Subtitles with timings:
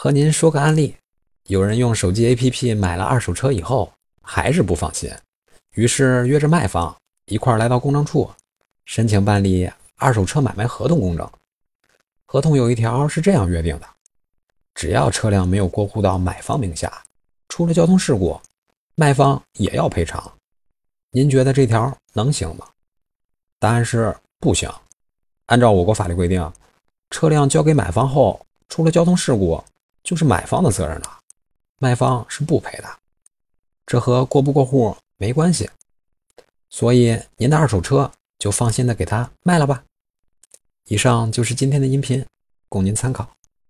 [0.00, 0.94] 和您说个案例：
[1.48, 5.10] 有人用手机 APP 买了二手车以后，还是不放心，
[5.74, 8.30] 于是约着卖方一块儿来到公证处，
[8.84, 11.28] 申请办理二手车买卖合同公证。
[12.26, 13.88] 合同有一条是这样约定的：
[14.72, 17.02] 只要车辆没有过户到买方名下，
[17.48, 18.40] 出了交通事故，
[18.94, 20.32] 卖方也要赔偿。
[21.10, 22.68] 您觉得这条能行吗？
[23.58, 24.70] 答案是不行。
[25.46, 26.52] 按照我国法律规定，
[27.10, 29.60] 车辆交给买方后出了交通事故，
[30.08, 31.20] 就是买方的责任了，
[31.80, 32.88] 卖方是不赔的。
[33.84, 35.68] 这和过不过户没关系，
[36.70, 39.84] 所以您的二手车就放心的给他卖了吧。
[40.86, 42.24] 以上就是今天的音频，
[42.70, 43.28] 供您参考。